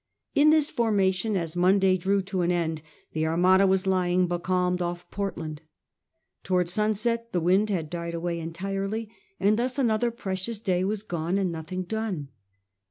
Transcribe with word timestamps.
In 0.33 0.49
this 0.49 0.71
formation, 0.71 1.37
as 1.37 1.55
Monday 1.55 1.95
drew 1.95 2.23
to 2.23 2.41
an 2.41 2.51
end, 2.51 2.81
the 3.13 3.27
Armada 3.27 3.67
was 3.67 3.85
lying 3.85 4.25
becalmed 4.25 4.81
off" 4.81 5.07
Portland. 5.11 5.61
Towards 6.43 6.73
sunset 6.73 7.31
the 7.33 7.39
wind 7.39 7.69
had 7.69 7.87
died 7.87 8.15
away 8.15 8.39
entirely, 8.39 9.11
and 9.39 9.59
thus 9.59 9.77
another 9.77 10.09
precious 10.09 10.57
day 10.57 10.83
was 10.83 11.03
gone 11.03 11.37
and 11.37 11.51
nothing 11.51 11.83
done. 11.83 12.29